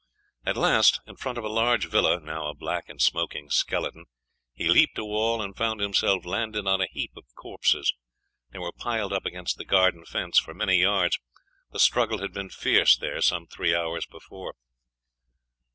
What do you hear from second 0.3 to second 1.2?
At last, in